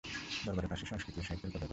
দরবারে 0.45 0.67
ফার্সি 0.71 0.85
সংস্কৃতি 0.91 1.19
ও 1.21 1.25
সাহিত্যের 1.27 1.51
কদর 1.53 1.59
করা 1.61 1.65
হত। 1.65 1.69